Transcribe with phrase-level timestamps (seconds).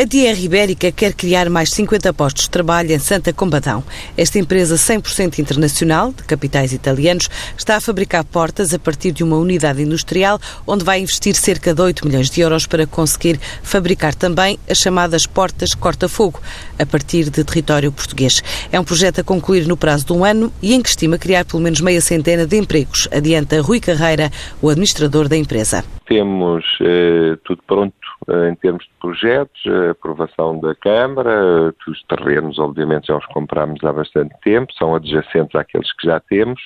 [0.00, 3.82] A DR Ibérica quer criar mais 50 postos de trabalho em Santa Combadão.
[4.16, 9.36] Esta empresa 100% internacional, de capitais italianos, está a fabricar portas a partir de uma
[9.36, 14.56] unidade industrial onde vai investir cerca de 8 milhões de euros para conseguir fabricar também
[14.70, 16.40] as chamadas portas corta-fogo,
[16.78, 18.40] a partir de território português.
[18.70, 21.44] É um projeto a concluir no prazo de um ano e em que estima criar
[21.44, 24.30] pelo menos meia centena de empregos, adianta Rui Carreira,
[24.62, 25.84] o administrador da empresa.
[26.06, 28.07] Temos eh, tudo pronto
[28.50, 33.92] em termos de projetos, a aprovação da Câmara, os terrenos, obviamente, já os compramos há
[33.92, 36.60] bastante tempo, são adjacentes àqueles que já temos.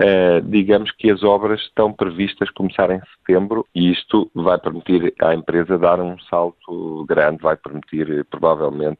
[0.00, 5.34] Uh, digamos que as obras estão previstas começar em setembro e isto vai permitir à
[5.34, 8.98] empresa dar um salto grande, vai permitir provavelmente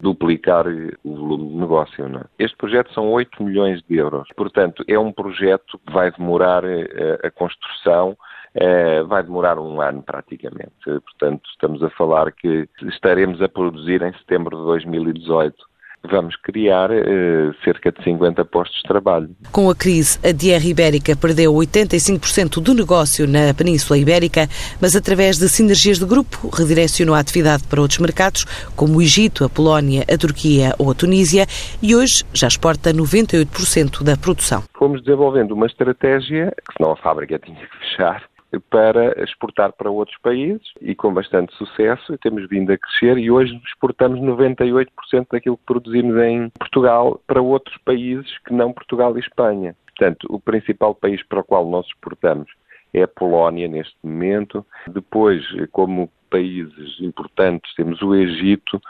[0.00, 2.04] duplicar o volume de negócio.
[2.04, 2.24] É?
[2.38, 7.30] Este projeto são 8 milhões de euros, portanto é um projeto que vai demorar a,
[7.30, 8.16] construção
[9.08, 10.72] vai demorar um ano praticamente.
[10.84, 15.56] Portanto, estamos a falar que estaremos a produzir em setembro de 2018
[16.10, 19.30] vamos criar eh, cerca de 50 postos de trabalho.
[19.52, 24.48] Com a crise, a DR Ibérica perdeu 85% do negócio na Península Ibérica,
[24.80, 29.44] mas através de sinergias de grupo redirecionou a atividade para outros mercados, como o Egito,
[29.44, 31.46] a Polónia, a Turquia ou a Tunísia,
[31.82, 34.62] e hoje já exporta 98% da produção.
[34.78, 38.22] Fomos desenvolvendo uma estratégia, que senão a fábrica tinha que fechar,
[38.70, 43.30] para exportar para outros países e com bastante sucesso e temos vindo a crescer e
[43.30, 49.20] hoje exportamos 98% daquilo que produzimos em Portugal para outros países que não Portugal e
[49.20, 49.74] Espanha.
[49.86, 52.50] Portanto, o principal país para o qual nós exportamos
[52.92, 54.64] é a Polónia neste momento.
[54.88, 58.80] Depois, como países importantes, temos o Egito,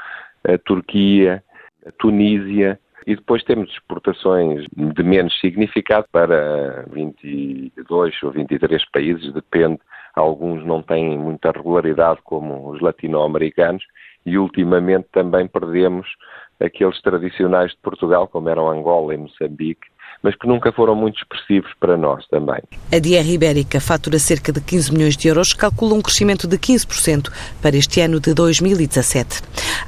[0.45, 1.43] a Turquia,
[1.87, 9.79] a Tunísia, e depois temos exportações de menos significado para 22 ou 23 países, depende.
[10.15, 13.85] Alguns não têm muita regularidade, como os latino-americanos,
[14.25, 16.09] e ultimamente também perdemos
[16.59, 19.87] aqueles tradicionais de Portugal, como eram Angola e Moçambique,
[20.23, 22.61] mas que nunca foram muito expressivos para nós também.
[22.93, 27.31] A DR Ibérica fatura cerca de 15 milhões de euros, calcula um crescimento de 15%
[27.63, 29.43] para este ano de 2017.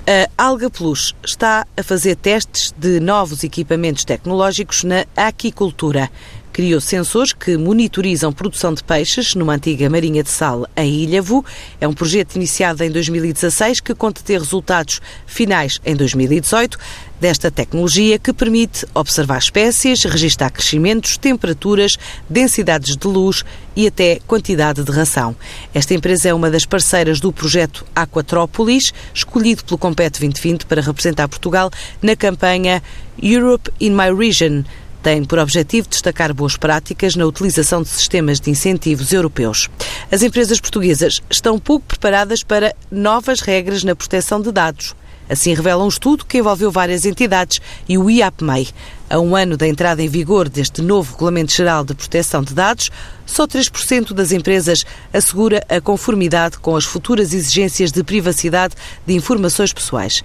[0.07, 6.11] A Alga Plus está a fazer testes de novos equipamentos tecnológicos na aquicultura
[6.59, 11.45] criou sensores que monitorizam produção de peixes numa antiga marinha de sal em Ilhavo.
[11.81, 16.77] É um projeto iniciado em 2016 que conta ter resultados finais em 2018
[17.21, 21.97] desta tecnologia que permite observar espécies, registrar crescimentos, temperaturas,
[22.29, 23.45] densidades de luz
[23.77, 25.37] e até quantidade de ração.
[25.73, 31.29] Esta empresa é uma das parceiras do projeto Aquatrópolis, escolhido pelo Compete 2020 para representar
[31.29, 31.71] Portugal
[32.03, 32.83] na campanha
[33.23, 34.65] Europe in My Region
[35.09, 39.71] tem por objetivo destacar boas práticas na utilização de sistemas de incentivos europeus.
[40.13, 44.95] As empresas portuguesas estão pouco preparadas para novas regras na proteção de dados.
[45.27, 47.59] Assim revela um estudo que envolveu várias entidades
[47.89, 48.69] e o IAPMEI.
[49.09, 52.91] A um ano da entrada em vigor deste novo Regulamento Geral de Proteção de Dados,
[53.25, 58.75] só 3% das empresas assegura a conformidade com as futuras exigências de privacidade
[59.07, 60.23] de informações pessoais.